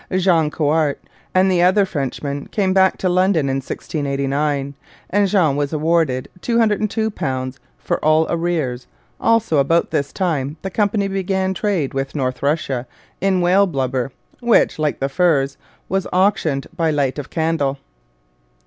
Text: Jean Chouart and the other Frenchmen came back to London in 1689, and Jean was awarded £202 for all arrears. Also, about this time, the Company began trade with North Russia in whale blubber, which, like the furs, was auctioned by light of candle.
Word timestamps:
Jean 0.17 0.49
Chouart 0.49 0.97
and 1.35 1.51
the 1.51 1.61
other 1.61 1.85
Frenchmen 1.85 2.47
came 2.47 2.73
back 2.73 2.97
to 2.97 3.07
London 3.07 3.47
in 3.49 3.57
1689, 3.57 4.73
and 5.11 5.27
Jean 5.27 5.55
was 5.55 5.71
awarded 5.71 6.27
£202 6.39 7.57
for 7.77 8.03
all 8.03 8.25
arrears. 8.27 8.87
Also, 9.19 9.57
about 9.59 9.91
this 9.91 10.11
time, 10.11 10.57
the 10.63 10.71
Company 10.71 11.07
began 11.07 11.53
trade 11.53 11.93
with 11.93 12.15
North 12.15 12.41
Russia 12.41 12.87
in 13.21 13.41
whale 13.41 13.67
blubber, 13.67 14.11
which, 14.39 14.79
like 14.79 14.99
the 14.99 15.07
furs, 15.07 15.55
was 15.87 16.07
auctioned 16.11 16.65
by 16.75 16.89
light 16.89 17.19
of 17.19 17.29
candle. 17.29 17.77